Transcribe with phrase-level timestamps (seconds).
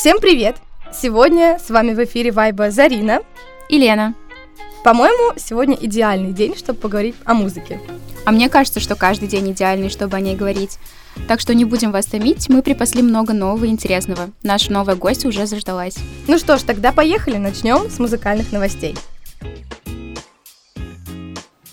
[0.00, 0.56] Всем привет!
[0.94, 3.20] Сегодня с вами в эфире Вайба Зарина
[3.68, 4.14] и Лена.
[4.82, 7.78] По-моему, сегодня идеальный день, чтобы поговорить о музыке.
[8.24, 10.78] А мне кажется, что каждый день идеальный, чтобы о ней говорить.
[11.28, 14.30] Так что не будем вас томить, мы припасли много нового и интересного.
[14.42, 15.96] Наша новая гостья уже заждалась.
[16.26, 18.96] Ну что ж, тогда поехали, начнем с музыкальных новостей.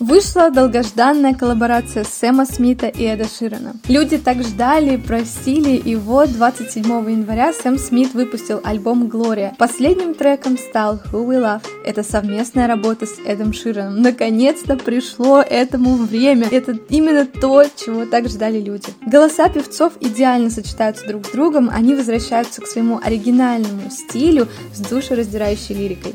[0.08, 3.74] Вышла долгожданная коллаборация Сэма Смита и Эда Ширана.
[3.88, 9.54] Люди так ждали, просили, и вот 27 января Сэм Смит выпустил альбом «Глория».
[9.58, 11.60] Последним треком стал «Who We Love».
[11.84, 14.00] Это совместная работа с Эдом Шираном.
[14.00, 16.48] Наконец-то пришло этому время.
[16.50, 18.88] Это именно то, чего так ждали люди.
[19.04, 25.74] Голоса певцов идеально сочетаются друг с другом, они возвращаются к своему оригинальному стилю с душераздирающей
[25.74, 26.14] лирикой.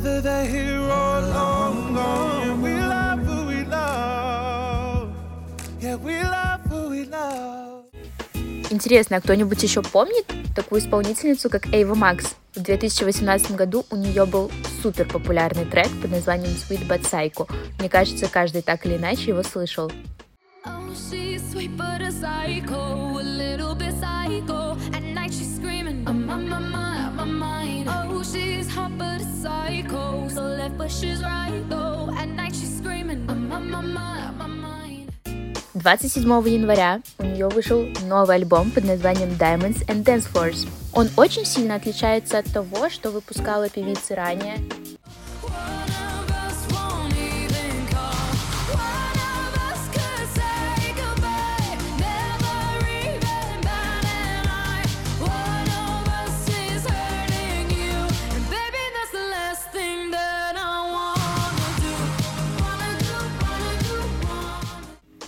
[0.00, 2.62] Whether they're here or long gone.
[2.62, 5.08] we love who we love.
[5.80, 7.84] Yeah, we love who we love.
[8.70, 12.36] Интересно, а кто-нибудь еще помнит такую исполнительницу, как Эйва Макс?
[12.54, 14.50] В 2018 году у нее был
[14.82, 17.50] супер популярный трек под названием Sweet But Psycho.
[17.78, 19.90] Мне кажется, каждый так или иначе его слышал.
[20.66, 24.76] Oh, she's sweet but a psycho, a little bit psycho.
[24.92, 27.88] At night she's screaming, I'm on my mind, my mind.
[27.88, 32.12] Oh, she's hot but a psycho, so left but she's right though.
[32.16, 35.10] At night she's screaming, I'm on my mind, my mind.
[35.74, 40.68] 27 января у нее вышел новый альбом под названием Diamonds and Dance Floors.
[40.92, 44.58] Он очень сильно отличается от того, что выпускала певица ранее,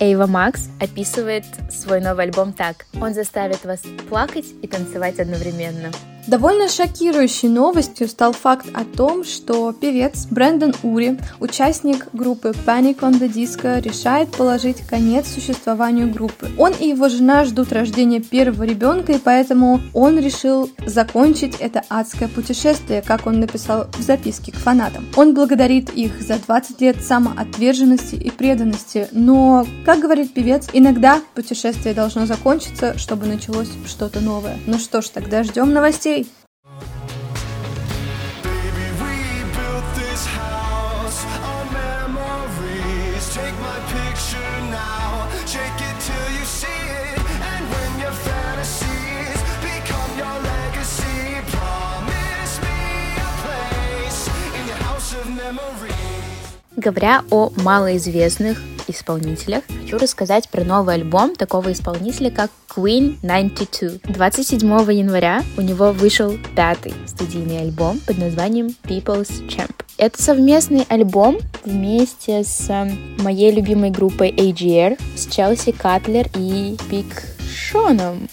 [0.02, 2.86] Эйва Макс описывает свой новый альбом так.
[3.00, 5.92] Он заставит вас плакать и танцевать одновременно.
[6.26, 13.18] Довольно шокирующей новостью стал факт о том, что певец Брэндон Ури, участник группы Panic on
[13.20, 16.48] the Disco, решает положить конец существованию группы.
[16.58, 22.28] Он и его жена ждут рождения первого ребенка, и поэтому он решил закончить это адское
[22.28, 25.06] путешествие, как он написал в записке к фанатам.
[25.16, 31.94] Он благодарит их за 20 лет самоотверженности и преданности, но, как говорит певец, иногда путешествие
[31.94, 34.56] должно закончиться, чтобы началось что-то новое.
[34.66, 36.21] Ну что ж, тогда ждем новостей
[56.76, 64.12] Говоря о малоизвестных исполнителях, хочу рассказать про новый альбом такого исполнителя, как Queen 92.
[64.12, 69.72] 27 января у него вышел пятый студийный альбом под названием People's Champ.
[69.98, 77.22] Это совместный альбом вместе с эм, моей любимой группой AGR, с Челси Катлер и Биг
[77.54, 78.28] Шоном.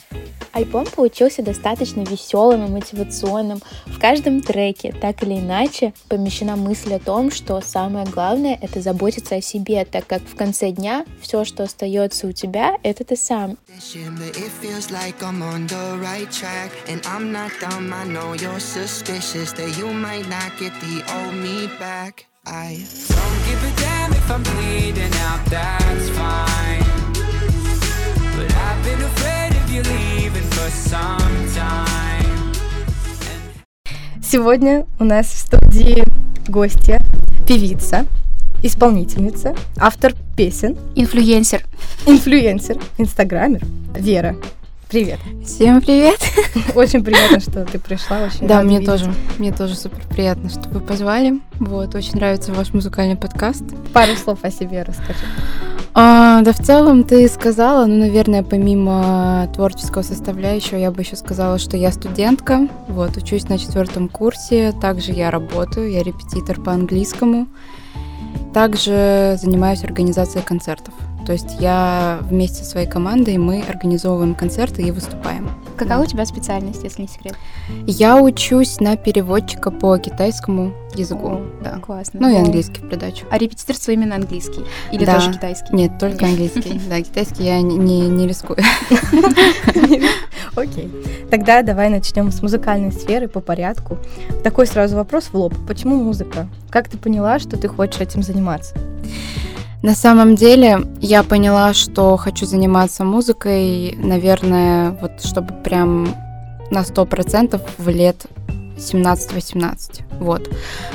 [0.51, 3.61] Альбом получился достаточно веселым и мотивационным.
[3.85, 9.35] В каждом треке, так или иначе, помещена мысль о том, что самое главное— это заботиться
[9.35, 13.57] о себе, так как в конце дня все, что остается у тебя, это ты сам.
[22.45, 22.69] A
[28.83, 29.18] been afraid
[34.31, 36.03] Сегодня у нас в студии
[36.47, 36.99] гостья,
[37.47, 38.05] певица,
[38.61, 41.65] исполнительница, автор песен, инфлюенсер,
[42.05, 43.61] инфлюенсер, инстаграмер
[43.95, 44.35] Вера.
[44.87, 45.17] Привет.
[45.43, 46.19] Всем привет.
[46.75, 48.19] Очень приятно, что ты пришла.
[48.25, 48.91] Очень да, мне видеть.
[48.91, 49.11] тоже.
[49.39, 51.39] Мне тоже супер приятно, что вы позвали.
[51.59, 53.63] Вот, очень нравится ваш музыкальный подкаст.
[53.93, 55.25] Пару слов о себе расскажи.
[55.93, 61.57] А, да, в целом ты сказала, ну, наверное, помимо творческого составляющего, я бы еще сказала,
[61.57, 67.47] что я студентка, вот, учусь на четвертом курсе, также я работаю, я репетитор по английскому,
[68.53, 70.93] также занимаюсь организацией концертов.
[71.29, 75.51] То есть я вместе со своей командой, мы организовываем концерты и выступаем.
[75.77, 77.35] Какая у тебя специальность, если не секрет?
[77.85, 81.27] Я учусь на переводчика по китайскому языку.
[81.27, 81.77] О, да.
[81.77, 82.19] Классно.
[82.19, 83.27] Ну и английский в придачу.
[83.29, 84.65] А репетиторство именно английский?
[84.91, 85.19] Или да.
[85.19, 85.75] тоже китайский?
[85.75, 86.81] Нет, только английский.
[86.89, 87.77] Да, китайский я не,
[88.09, 88.57] не рискую.
[90.55, 90.91] Окей.
[91.29, 93.99] Тогда давай начнем с музыкальной сферы по порядку.
[94.43, 95.53] Такой сразу вопрос в лоб.
[95.67, 96.47] Почему музыка?
[96.71, 98.73] Как ты поняла, что ты хочешь этим заниматься?
[99.81, 106.13] На самом деле я поняла, что хочу заниматься музыкой, наверное, вот чтобы прям
[106.69, 108.25] на сто процентов в лет
[108.77, 110.01] 17-18.
[110.19, 110.49] Вот.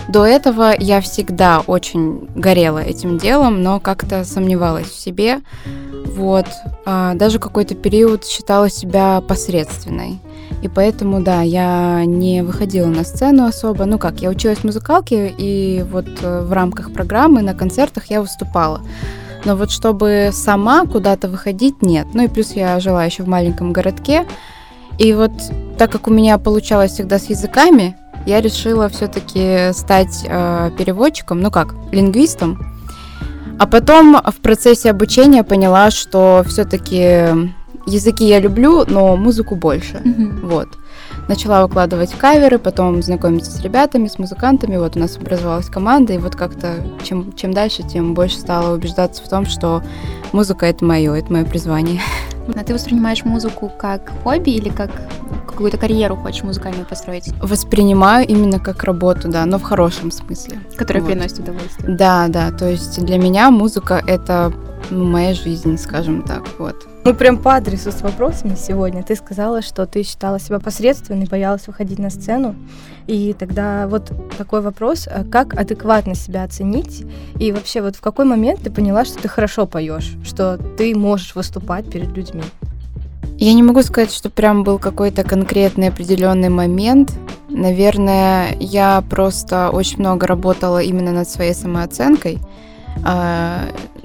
[0.09, 5.41] До этого я всегда очень горела этим делом, но как-то сомневалась в себе.
[6.07, 6.47] Вот.
[6.85, 10.21] А, даже какой-то период считала себя посредственной.
[10.63, 13.85] И поэтому, да, я не выходила на сцену особо.
[13.85, 18.21] Ну как, я училась в музыкалке, и вот э, в рамках программы на концертах я
[18.23, 18.81] выступала.
[19.45, 22.07] Но вот чтобы сама куда-то выходить, нет.
[22.15, 24.27] Ну и плюс я жила еще в маленьком городке.
[24.99, 25.33] И вот
[25.77, 31.51] так как у меня получалось всегда с языками, я решила все-таки стать э, переводчиком, ну
[31.51, 32.59] как, лингвистом.
[33.59, 37.53] А потом в процессе обучения поняла, что все-таки
[37.87, 39.97] языки я люблю, но музыку больше.
[40.05, 40.47] Mm-hmm.
[40.47, 40.69] Вот.
[41.29, 44.77] Начала выкладывать каверы, потом знакомиться с ребятами, с музыкантами.
[44.77, 49.23] Вот у нас образовалась команда, и вот как-то чем, чем дальше, тем больше стала убеждаться
[49.23, 49.83] в том, что
[50.33, 52.01] музыка это мое, это мое призвание.
[52.55, 54.91] А ты воспринимаешь музыку как хобби или как
[55.47, 57.33] какую-то карьеру хочешь музыкальную построить?
[57.41, 60.59] Воспринимаю именно как работу, да, но в хорошем смысле.
[60.77, 61.13] Которая вот.
[61.13, 61.97] приносит удовольствие.
[61.97, 64.53] Да, да, то есть для меня музыка это
[64.91, 66.87] моя жизнь, скажем так, вот.
[67.05, 69.03] Мы прям по адресу с вопросами сегодня.
[69.03, 72.55] Ты сказала, что ты считала себя посредственной, боялась выходить на сцену.
[73.07, 77.05] И тогда вот такой вопрос, а как адекватно себя оценить?
[77.39, 81.35] И вообще вот в какой момент ты поняла, что ты хорошо поешь, что ты можешь
[81.35, 82.43] выступать перед людьми?
[83.37, 87.13] Я не могу сказать, что прям был какой-то конкретный определенный момент.
[87.51, 92.39] Наверное, я просто очень много работала именно над своей самооценкой.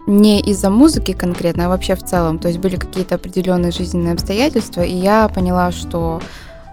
[0.09, 2.39] Не из-за музыки конкретно, а вообще в целом.
[2.39, 6.19] То есть были какие-то определенные жизненные обстоятельства, и я поняла, что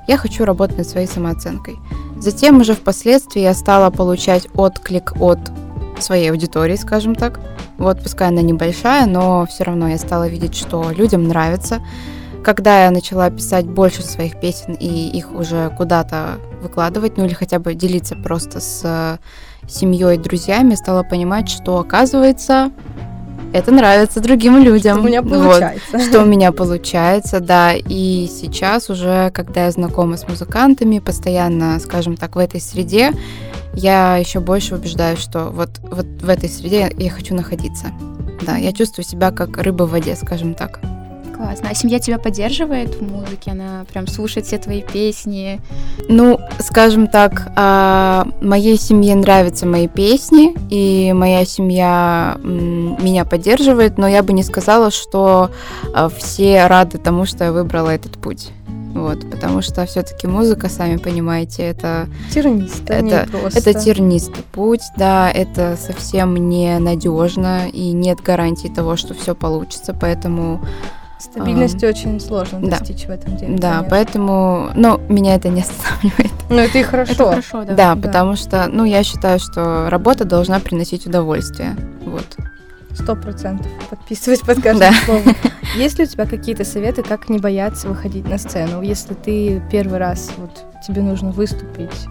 [0.09, 1.77] я хочу работать над своей самооценкой.
[2.19, 5.39] Затем уже впоследствии я стала получать отклик от
[6.01, 7.39] своей аудитории, скажем так.
[7.77, 11.83] Вот, пускай она небольшая, но все равно я стала видеть, что людям нравится.
[12.43, 17.59] Когда я начала писать больше своих песен и их уже куда-то выкладывать, ну или хотя
[17.59, 19.19] бы делиться просто с
[19.69, 22.73] семьей, друзьями, стала понимать, что оказывается
[23.57, 24.99] это нравится другим людям.
[24.99, 25.81] Что у меня получается.
[25.93, 27.73] Вот, что у меня получается, да.
[27.75, 33.13] И сейчас уже, когда я знакома с музыкантами, постоянно, скажем так, в этой среде,
[33.75, 37.87] я еще больше убеждаюсь, что вот, вот в этой среде я хочу находиться.
[38.43, 40.81] Да, я чувствую себя как рыба в воде, скажем так.
[41.37, 41.69] Классно.
[41.71, 43.51] А семья тебя поддерживает в музыке?
[43.51, 45.61] Она прям слушает все твои песни?
[46.09, 54.09] Ну, скажем так, а, моей семье нравятся мои песни, и моя семья меня поддерживает, но
[54.09, 55.51] я бы не сказала, что
[55.95, 58.51] а, все рады тому, что я выбрала этот путь.
[58.95, 65.77] Вот, потому что все-таки музыка, сами понимаете, это тернистый, это, это тернистый путь, да, это
[65.77, 70.63] совсем не надежно и нет гарантии того, что все получится, поэтому
[71.19, 72.79] Стабильности а, очень сложно да.
[72.79, 73.57] достичь в этом деле.
[73.57, 73.91] Да, конечно.
[73.91, 76.33] поэтому, ну, меня это не останавливает.
[76.51, 77.13] Ну, это и хорошо.
[77.13, 77.75] Это хорошо, да.
[77.75, 81.77] Да, да, потому что, ну, я считаю, что работа должна приносить удовольствие.
[82.05, 82.27] Вот.
[82.95, 83.67] Сто процентов.
[83.91, 84.93] Подписывать под каждым да.
[85.05, 85.35] словом.
[85.77, 88.81] Есть ли у тебя какие-то советы, как не бояться выходить на сцену?
[88.81, 92.07] Если ты первый раз, вот, тебе нужно выступить,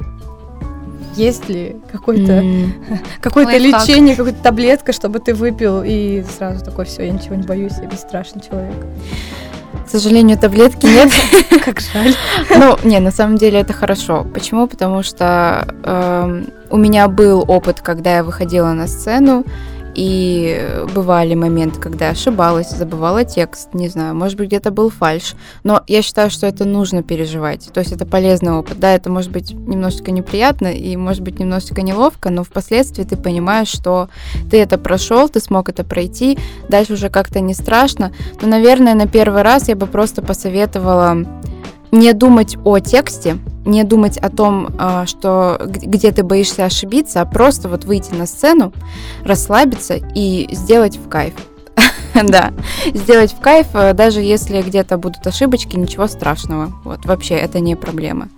[1.15, 2.69] есть ли какой-то mm.
[3.21, 7.73] какое-то лечение, какая-то таблетка, чтобы ты выпил и сразу такой, все, я ничего не боюсь,
[7.81, 8.75] я бесстрашный человек?
[9.85, 11.11] К сожалению, таблетки нет.
[11.63, 12.15] Как жаль.
[12.49, 14.25] Ну, не, на самом деле это хорошо.
[14.33, 14.67] Почему?
[14.67, 19.45] Потому что э, у меня был опыт, когда я выходила на сцену,
[19.95, 25.35] и бывали моменты, когда ошибалась, забывала текст, не знаю, может быть, где-то был фальш.
[25.63, 27.69] Но я считаю, что это нужно переживать.
[27.73, 28.79] То есть это полезный опыт.
[28.79, 33.69] Да, это может быть немножечко неприятно и может быть немножечко неловко, но впоследствии ты понимаешь,
[33.69, 34.09] что
[34.51, 36.37] ты это прошел, ты смог это пройти,
[36.67, 38.11] дальше уже как-то не страшно.
[38.41, 41.17] Но, наверное, на первый раз я бы просто посоветовала
[41.91, 47.25] не думать о тексте, не думать о том, а, что где ты боишься ошибиться, а
[47.25, 48.71] просто вот выйти на сцену,
[49.23, 51.33] расслабиться и сделать в кайф.
[52.23, 52.53] Да,
[52.93, 56.71] сделать в кайф, э, даже если где-то будут ошибочки, ничего страшного.
[56.85, 58.29] Вот, вообще, это не проблема.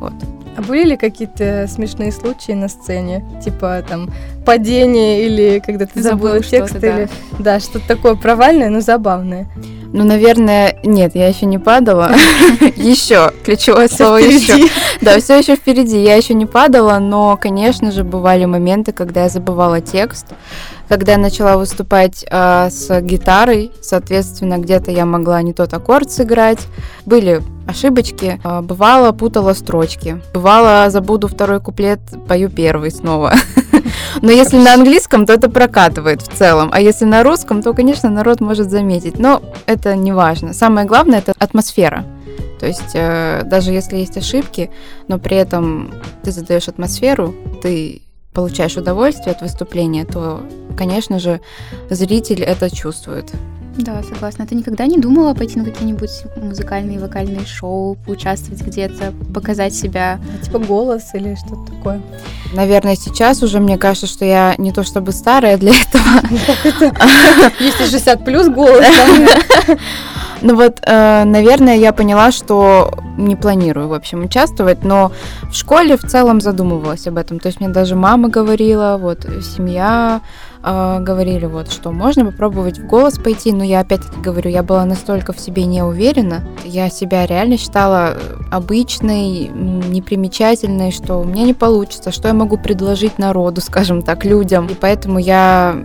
[0.00, 0.14] Вот.
[0.56, 3.24] А были ли какие-то смешные случаи на сцене?
[3.44, 4.10] Типа там
[4.44, 7.08] падение или когда ты забыла текст или...
[7.38, 9.48] Да, что-то такое провальное, но забавное.
[9.92, 12.10] Ну, наверное, нет, я еще не падала.
[12.76, 14.68] Еще, ключевое слово еще.
[15.00, 16.02] Да, все еще впереди.
[16.02, 20.26] Я еще не падала, но, конечно же, бывали моменты, когда я забывала текст,
[20.88, 26.60] когда я начала выступать э, с гитарой, соответственно, где-то я могла не тот аккорд сыграть.
[27.06, 28.40] Были ошибочки.
[28.42, 30.20] Э, бывало, путала строчки.
[30.34, 33.34] Бывало, забуду второй куплет, пою первый снова.
[34.22, 36.70] Но если на английском, то это прокатывает в целом.
[36.72, 39.18] А если на русском, то, конечно, народ может заметить.
[39.18, 40.52] Но это не важно.
[40.70, 42.04] Самое главное это атмосфера.
[42.60, 44.70] То есть э, даже если есть ошибки,
[45.08, 50.42] но при этом ты задаешь атмосферу, ты получаешь удовольствие от выступления, то,
[50.78, 51.40] конечно же,
[51.90, 53.32] зритель это чувствует.
[53.78, 54.46] Да, согласна.
[54.46, 60.20] Ты никогда не думала пойти на какие-нибудь музыкальные, вокальные шоу, поучаствовать где-то, показать себя?
[60.44, 62.00] Типа голос или что-то такое?
[62.52, 67.02] Наверное, сейчас уже мне кажется, что я не то чтобы старая для этого.
[67.58, 68.86] Если 60 плюс голос.
[70.42, 75.12] Ну вот, э, наверное, я поняла, что не планирую, в общем, участвовать, но
[75.50, 77.38] в школе в целом задумывалась об этом.
[77.38, 80.22] То есть мне даже мама говорила, вот, семья
[80.62, 84.86] э, говорили, вот, что можно попробовать в голос пойти, но я опять-таки говорю, я была
[84.86, 88.16] настолько в себе не уверена, я себя реально считала
[88.50, 94.68] обычной, непримечательной, что у меня не получится, что я могу предложить народу, скажем так, людям.
[94.68, 95.76] И поэтому я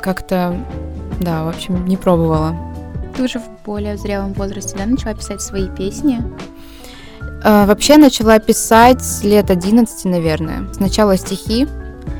[0.00, 0.56] как-то,
[1.20, 2.69] да, в общем, не пробовала.
[3.16, 6.22] Ты уже в более зрелом возрасте, да, начала писать свои песни?
[7.42, 10.66] А, вообще начала писать лет 11, наверное.
[10.72, 11.66] Сначала стихи,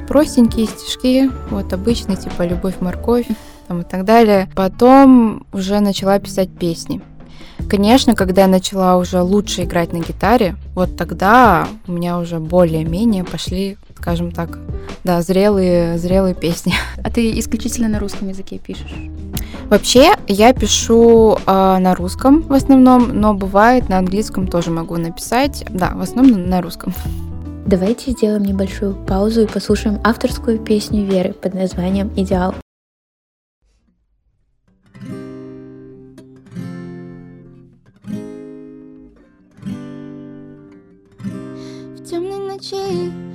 [0.09, 3.27] простенькие стишки, вот обычные, типа «Любовь, морковь»
[3.69, 4.51] там, и так далее.
[4.57, 7.01] Потом уже начала писать песни.
[7.69, 13.23] Конечно, когда я начала уже лучше играть на гитаре, вот тогда у меня уже более-менее
[13.23, 14.59] пошли, скажем так,
[15.05, 16.75] да, зрелые, зрелые песни.
[17.05, 18.95] А ты исключительно на русском языке пишешь?
[19.71, 25.65] Вообще, я пишу э, на русском в основном, но бывает на английском тоже могу написать.
[25.71, 26.93] Да, в основном на русском.
[27.67, 32.57] Давайте сделаем небольшую паузу и послушаем авторскую песню Веры под названием «Идеал».
[41.95, 43.30] В темной ночи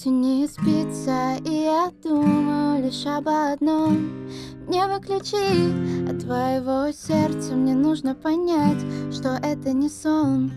[0.00, 4.30] все не спится, и я думаю лишь об одном.
[4.66, 8.80] Не выключи от твоего сердца Мне нужно понять,
[9.12, 10.50] что это не сон.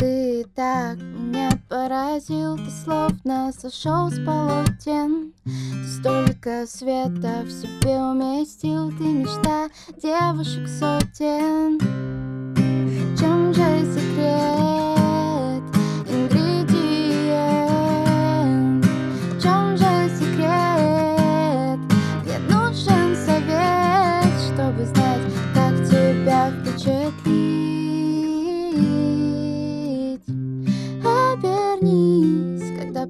[0.00, 5.32] Ты так меня поразил Ты словно сошел с полотен.
[5.44, 9.68] Ты столько света в себе уместил Ты мечта
[10.02, 12.17] девушек сотен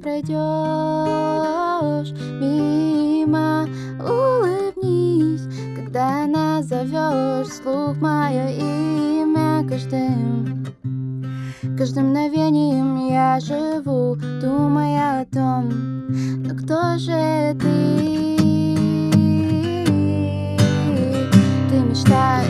[0.09, 3.69] пройдешь мимо,
[4.01, 5.47] улыбнись,
[5.77, 10.67] когда назовешь слух мое имя каждым.
[11.77, 15.69] Каждым мгновением я живу, думая о том,
[16.43, 18.39] но кто же ты?
[21.69, 22.41] Ты мечта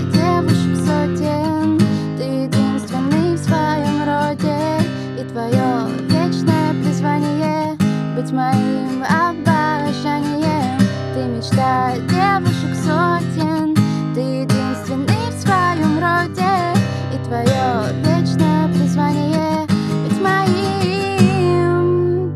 [11.49, 13.75] мечта девушек сотен,
[14.15, 16.75] ты единственный в своем роде,
[17.15, 19.67] и твое вечное призвание
[20.05, 21.59] быть моим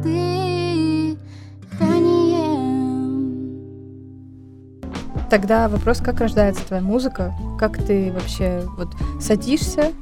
[0.03, 1.99] дыханием.
[5.31, 8.89] Тогда вопрос, как рождается твоя музыка, как ты вообще вот
[9.21, 9.93] садишься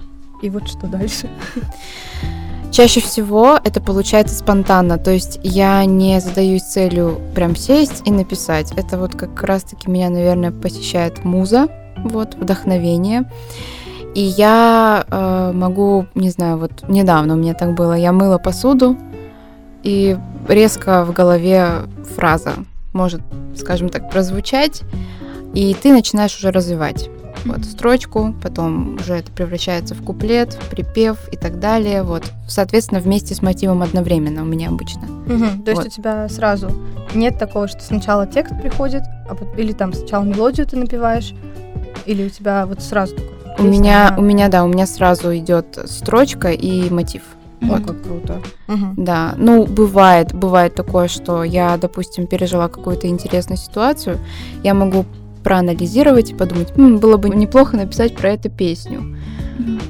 [0.43, 1.29] и вот что дальше?
[2.71, 8.73] Чаще всего это получается спонтанно, то есть я не задаюсь целью прям сесть и написать.
[8.77, 13.29] Это вот как раз-таки меня, наверное, посещает муза, вот, вдохновение.
[14.15, 18.97] И я э, могу, не знаю, вот недавно у меня так было, я мыла посуду,
[19.83, 20.17] и
[20.49, 22.53] резко в голове фраза
[22.93, 23.21] может,
[23.57, 24.83] скажем так, прозвучать,
[25.55, 27.09] и ты начинаешь уже развивать
[27.45, 32.03] вот, строчку, потом уже это превращается в куплет, в припев и так далее.
[32.03, 35.03] Вот, соответственно, вместе с мотивом одновременно у меня обычно.
[35.03, 35.87] Угу, то есть вот.
[35.87, 36.71] у тебя сразу
[37.15, 41.35] нет такого, что сначала текст приходит, а вот, или там сначала мелодию ты напиваешь,
[42.07, 43.31] или у тебя вот сразу такой.
[43.59, 47.23] У меня, у меня, да, у меня сразу идет строчка и мотив.
[47.61, 47.85] Вот.
[47.85, 48.41] как круто.
[48.69, 48.95] Угу.
[48.97, 54.19] Да, ну бывает, бывает такое, что я, допустим, пережила какую-то интересную ситуацию,
[54.63, 55.05] я могу
[55.43, 59.17] проанализировать и подумать, М, было бы неплохо написать про это песню.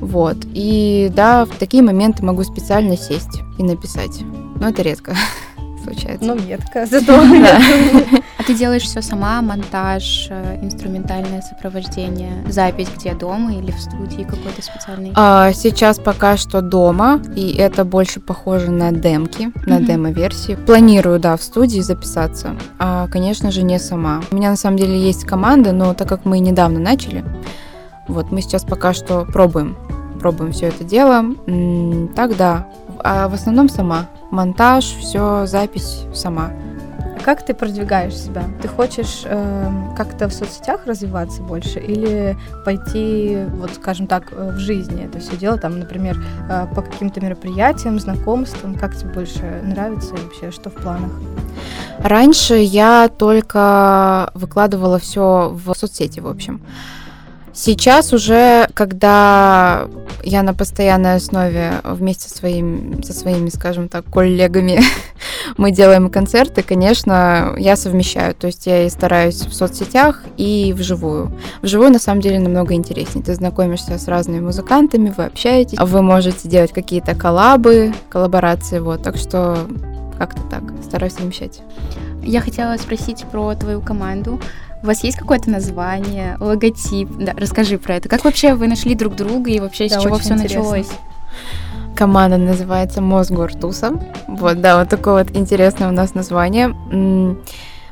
[0.00, 0.36] Вот.
[0.54, 4.22] И да, в такие моменты могу специально сесть и написать.
[4.60, 5.14] Но это редко
[5.82, 6.26] случается.
[6.26, 7.06] Ну, метко, зато.
[7.06, 7.60] Да.
[8.40, 14.22] А ты делаешь все сама, монтаж, э, инструментальное сопровождение, запись где дома или в студии
[14.22, 15.12] какой-то специальный?
[15.14, 20.54] А, сейчас пока что дома, и это больше похоже на демки, на демо-версии.
[20.54, 22.56] Планирую, да, в студии записаться.
[22.78, 24.22] А, конечно же, не сама.
[24.30, 27.22] У меня на самом деле есть команда, но так как мы недавно начали,
[28.08, 29.76] вот мы сейчас пока что пробуем,
[30.18, 31.26] пробуем все это дело.
[32.16, 32.66] Так да,
[33.02, 34.06] а в основном сама.
[34.30, 36.50] Монтаж, все, запись сама.
[37.24, 38.44] Как ты продвигаешь себя?
[38.62, 44.58] Ты хочешь эм, как-то в соцсетях развиваться больше или пойти, вот скажем так, э, в
[44.58, 46.16] жизни это все дело, там, например,
[46.48, 48.74] э, по каким-то мероприятиям, знакомствам?
[48.74, 51.10] Как тебе больше нравится и вообще что в планах?
[51.98, 56.62] Раньше я только выкладывала все в соцсети, в общем.
[57.52, 59.88] Сейчас уже, когда
[60.22, 64.80] я на постоянной основе вместе со, своим, со своими, скажем так, коллегами
[65.56, 68.34] мы делаем концерты, конечно, я совмещаю.
[68.34, 71.32] То есть я и стараюсь в соцсетях и вживую.
[71.62, 73.24] Вживую, на самом деле, намного интереснее.
[73.24, 79.02] Ты знакомишься с разными музыкантами, вы общаетесь, вы можете делать какие-то коллабы, коллаборации, вот.
[79.02, 79.58] Так что
[80.18, 81.62] как-то так, стараюсь совмещать.
[82.22, 84.38] Я хотела спросить про твою команду.
[84.82, 87.08] У вас есть какое-то название, логотип?
[87.18, 88.08] Да, расскажи про это.
[88.08, 90.60] Как вообще вы нашли друг друга и вообще Да, с чего все интересно.
[90.60, 90.88] началось?
[91.94, 93.92] Команда называется Мосгортуса.
[94.26, 96.68] Вот, да, вот такое вот интересное у нас название.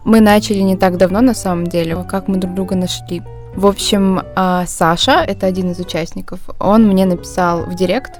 [0.05, 3.23] Мы начали не так давно, на самом деле, как мы друг друга нашли.
[3.55, 8.19] В общем, а, Саша, это один из участников, он мне написал в директ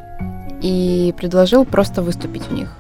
[0.61, 2.75] и предложил просто выступить у них.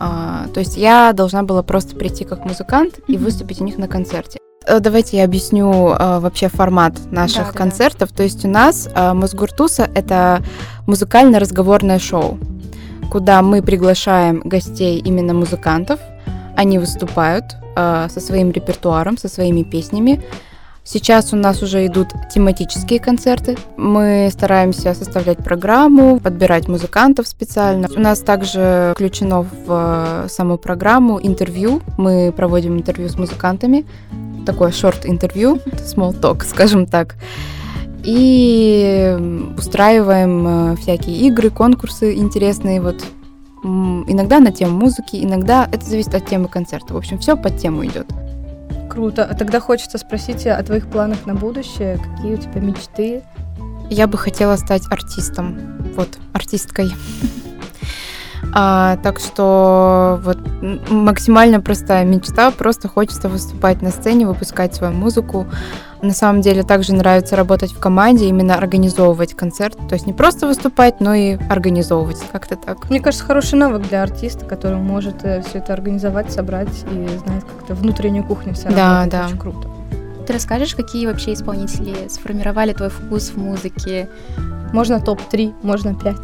[0.00, 3.86] А, То есть я должна была просто прийти как музыкант и выступить у них на
[3.86, 4.39] концерте.
[4.66, 7.58] Э, Давайте я объясню а, вообще формат наших Да-да-да.
[7.58, 8.12] концертов.
[8.12, 10.42] То есть у нас а, Мосгуртуса— это
[10.86, 12.38] музыкально-разговорное шоу,
[13.10, 15.98] куда мы приглашаем гостей именно музыкантов.
[16.56, 20.22] Они выступают а, со своим репертуаром, со своими песнями.
[20.92, 23.56] Сейчас у нас уже идут тематические концерты.
[23.76, 27.88] Мы стараемся составлять программу, подбирать музыкантов специально.
[27.94, 31.80] У нас также включено в э, саму программу интервью.
[31.96, 33.86] Мы проводим интервью с музыкантами.
[34.44, 37.14] Такое шорт-интервью, small talk, скажем так.
[38.02, 39.16] И
[39.56, 42.80] устраиваем э, всякие игры, конкурсы интересные.
[42.80, 42.96] Вот
[43.62, 46.94] иногда на тему музыки, иногда это зависит от темы концерта.
[46.94, 48.08] В общем, все под тему идет.
[48.90, 49.24] Круто.
[49.24, 51.98] А тогда хочется спросить о твоих планах на будущее.
[51.98, 53.22] Какие у тебя мечты?
[53.88, 55.58] Я бы хотела стать артистом,
[55.96, 56.92] вот, артисткой.
[58.52, 60.38] А, так что вот
[60.90, 65.46] максимально простая мечта, просто хочется выступать на сцене, выпускать свою музыку.
[66.02, 70.46] На самом деле также нравится работать в команде, именно организовывать концерт, то есть не просто
[70.46, 72.88] выступать, но и организовывать, как-то так.
[72.88, 77.64] Мне кажется, хороший навык для артиста, который может все это организовать, собрать и знает, как
[77.64, 79.10] это внутренняя кухня вся Да, работает.
[79.10, 79.26] да.
[79.26, 79.68] Очень круто.
[80.26, 84.08] Ты расскажешь, какие вообще исполнители сформировали твой вкус в музыке?
[84.72, 86.16] Можно топ-3, можно 5.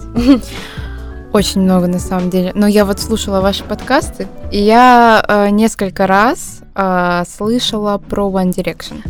[1.33, 2.53] Очень много на самом деле.
[2.55, 8.55] Но я вот слушала ваши подкасты, и я э, несколько раз э, слышала про One
[8.55, 9.03] Direction.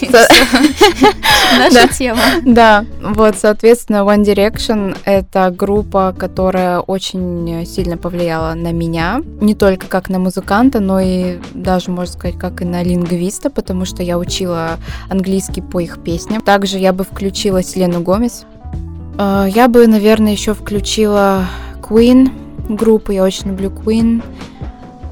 [1.58, 2.20] Наша тема.
[2.44, 9.86] Да, вот, соответственно, One Direction— это группа, которая очень сильно повлияла на меня, не только
[9.86, 14.18] как на музыканта, но и даже, можно сказать, как и на лингвиста, потому что я
[14.18, 16.40] учила английский по их песням.
[16.42, 18.44] Также я бы включила Селену Гомес.
[19.18, 21.46] Э, Я бы, наверное, еще включила
[21.82, 22.30] Queen
[22.68, 24.22] группу, я очень люблю Queen.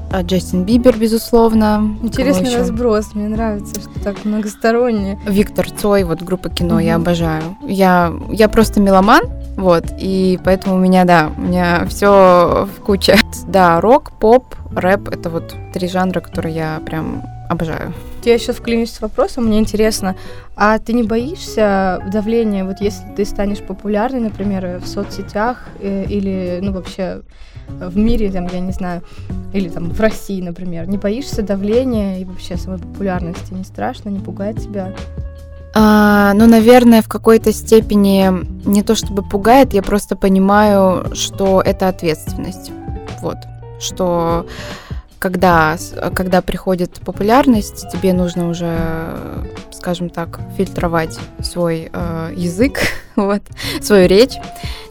[0.09, 1.95] А Джастин Бибер, безусловно.
[1.97, 2.59] Кого Интересный еще?
[2.59, 3.13] разброс.
[3.13, 5.19] Мне нравится, что так многосторонне.
[5.27, 7.01] Виктор Цой, вот группа кино, я Мгм.
[7.03, 7.43] обожаю.
[7.61, 9.23] Я, я просто меломан,
[9.57, 13.17] вот, и поэтому у меня, да, у меня все в куче.
[13.47, 17.93] Да, рок, поп, рэп— это вот три жанра, которые я прям обожаю.
[18.23, 20.15] Я сейчас вклинюсь с вопросом, мне интересно,
[20.55, 26.59] а ты не боишься давления, вот если ты станешь популярной, например, в соцсетях э, или,
[26.61, 27.21] ну, вообще
[27.69, 29.01] в мире, там, я не знаю,
[29.53, 33.53] или там в России, например, не боишься давления и вообще самой популярности?
[33.53, 34.93] Не страшно, не пугает тебя?
[35.73, 38.31] А, ну, наверное, в какой-то степени
[38.67, 42.71] не то чтобы пугает, я просто понимаю, что это ответственность.
[43.21, 43.37] Вот.
[43.79, 44.47] Что
[45.19, 45.77] когда,
[46.13, 48.77] когда приходит популярность, тебе нужно уже,
[49.71, 52.79] скажем так, фильтровать свой э, язык,
[53.15, 53.41] вот,
[53.81, 54.33] свою речь.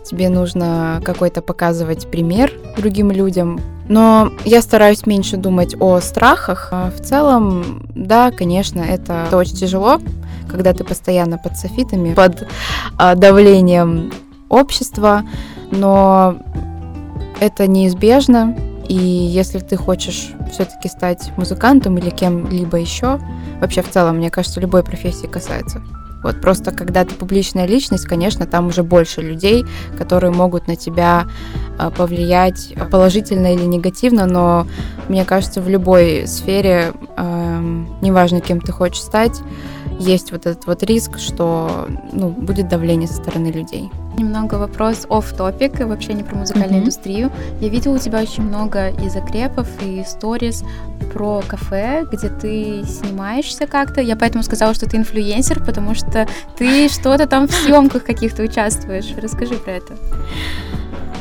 [0.08, 6.68] Тебе нужно какой-то показывать пример другим людям, Но я стараюсь меньше думать о страхах.
[6.70, 10.00] А в целом, да, конечно, это, это очень тяжело,
[10.48, 12.46] когда ты постоянно под софитами, под
[12.96, 14.12] а, давлением
[14.48, 15.24] общества,
[15.70, 16.36] но
[17.40, 18.56] это неизбежно.
[18.88, 23.18] И если ты хочешь все-таки стать музыкантом или кем-либо еще,
[23.60, 25.82] вообще в целом, мне кажется, любой профессии касается.
[26.26, 29.64] Вот просто когда ты публичная личность, конечно, там уже больше людей,
[29.96, 31.26] которые могут на тебя
[31.78, 34.66] а, повлиять положительно или негативно, но
[35.08, 39.40] мне кажется, в любой сфере, э, неважно, кем ты хочешь стать,
[40.00, 43.88] есть вот этот вот риск, что ну, будет давление со стороны людей.
[44.18, 46.82] Немного вопрос off топик вообще не про музыкальную mm-hmm.
[46.82, 47.30] индустрию.
[47.60, 50.64] Я видела у тебя очень много и закрепов, и сториз
[51.16, 54.02] про кафе, где ты снимаешься как-то.
[54.02, 59.14] Я поэтому сказала, что ты инфлюенсер, потому что ты что-то там в съемках каких-то участвуешь.
[59.16, 59.94] Расскажи про это.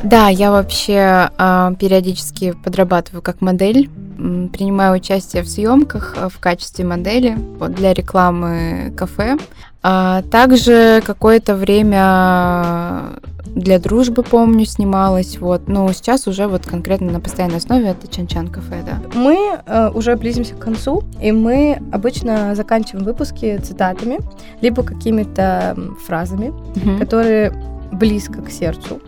[0.03, 6.83] Да, я вообще э, периодически подрабатываю как модель, принимаю участие в съемках э, в качестве
[6.83, 9.37] модели вот, для рекламы кафе.
[9.87, 17.19] А также какое-то время для дружбы, помню, снималась, вот, но сейчас уже вот конкретно на
[17.19, 18.99] постоянной основе это Чан-Чан кафе, да.
[19.13, 24.17] Мы э, уже близимся к концу, и мы обычно заканчиваем выпуски цитатами,
[24.59, 26.97] либо какими-то фразами, mm-hmm.
[26.97, 27.53] которые
[27.91, 28.99] близко к сердцу.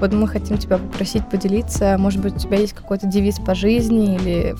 [0.00, 1.96] Вот мы хотим тебя попросить поделиться.
[1.98, 4.56] Может быть, у тебя есть какой-то девиз по жизни или,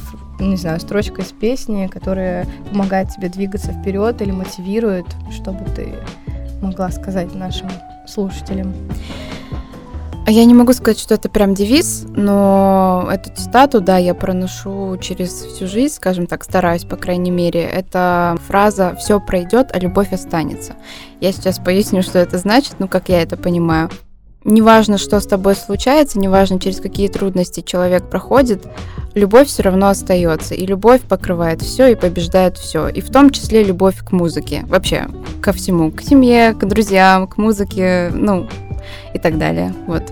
[0.46, 5.94] не знаю, строчка из песни, которая помогает тебе двигаться вперед или мотивирует, чтобы ты
[6.61, 7.68] могла сказать нашим
[8.07, 8.74] слушателям.
[10.26, 15.31] Я не могу сказать, что это прям девиз, но эту цитату, да, я проношу через
[15.31, 17.62] всю жизнь, скажем так, стараюсь, по крайней мере.
[17.62, 20.74] Это фраза «все пройдет, а любовь останется».
[21.20, 23.90] Я сейчас поясню, что это значит, ну, как я это понимаю
[24.44, 28.66] неважно, что с тобой случается, неважно, через какие трудности человек проходит,
[29.14, 30.55] любовь все равно остается.
[30.55, 32.88] И любовь покрывает все и побеждает все.
[32.88, 34.64] И в том числе любовь к музыке.
[34.66, 35.09] Вообще,
[35.40, 35.90] ко всему.
[35.90, 38.48] К семье, к друзьям, к музыке, ну,
[39.14, 39.74] и так далее.
[39.87, 40.02] Вот.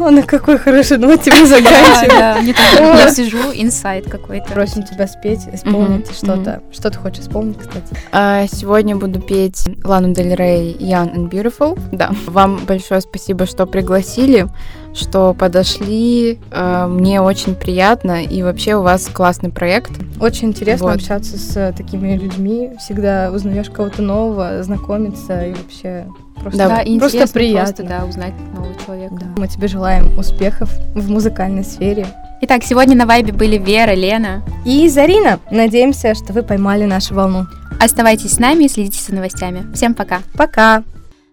[0.00, 2.56] О, на какой хорошей ноте мы заканчиваем.
[2.96, 4.50] Я сижу, инсайт какой-то.
[4.50, 6.62] Просим тебя спеть, исполнить что-то.
[6.72, 7.94] Что ты хочешь исполнить, кстати?
[8.10, 11.78] А, сегодня буду петь Лану Дель Рей Young and Beautiful.
[11.92, 12.12] Да.
[12.26, 14.46] Вам большое спасибо, что пригласили,
[14.94, 16.38] что подошли.
[16.50, 18.24] А, мне очень приятно.
[18.24, 19.92] И вообще у вас классный проект.
[20.18, 22.70] Очень интересно общаться с такими людьми.
[22.78, 26.06] Всегда узнаешь кого-то нового, знакомиться и вообще
[26.40, 27.74] Просто, да, и просто приятно.
[27.74, 29.14] Просто, да, узнать нового человека.
[29.14, 29.26] Да.
[29.36, 32.06] Мы тебе желаем успехов в музыкальной сфере.
[32.42, 35.38] Итак, сегодня на Вайбе были Вера, Лена и Зарина.
[35.50, 37.46] Надеемся, что вы поймали нашу волну.
[37.78, 39.70] Оставайтесь с нами и следите за новостями.
[39.74, 40.22] Всем пока.
[40.34, 40.82] Пока.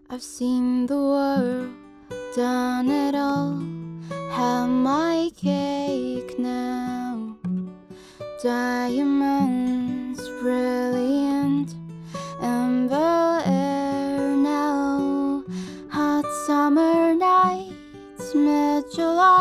[0.09, 1.67] I've seen the world,
[2.35, 3.59] done it all,
[4.37, 7.35] have my cake now.
[8.41, 11.75] Diamonds, brilliant,
[12.41, 12.89] and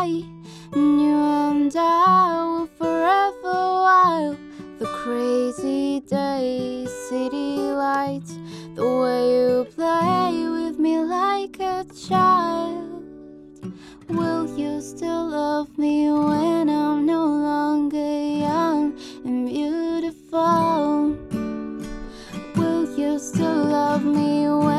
[0.07, 4.37] And you and I will forever while
[4.79, 8.37] the crazy days, city lights,
[8.75, 13.03] the way you play with me like a child.
[14.07, 21.17] Will you still love me when I'm no longer young and beautiful?
[22.55, 24.76] Will you still love me when